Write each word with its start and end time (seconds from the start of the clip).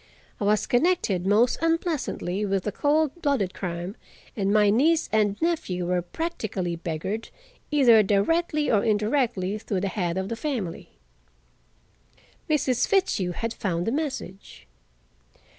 I 0.39 0.45
was 0.45 0.65
connected 0.65 1.27
most 1.27 1.59
unpleasantly 1.61 2.43
with 2.43 2.65
a 2.65 2.71
cold 2.71 3.21
blooded 3.21 3.53
crime, 3.53 3.95
and 4.35 4.51
my 4.51 4.71
niece 4.71 5.07
and 5.11 5.39
nephew 5.39 5.85
were 5.85 6.01
practically 6.01 6.75
beggared, 6.75 7.29
either 7.69 8.01
directly 8.01 8.71
or 8.71 8.83
indirectly, 8.83 9.59
through 9.59 9.81
the 9.81 9.89
head 9.89 10.17
of 10.17 10.27
the 10.29 10.35
family. 10.35 10.89
Mrs. 12.49 12.87
Fitzhugh 12.87 13.33
had 13.33 13.53
found 13.53 13.85
the 13.85 13.91
message. 13.91 14.65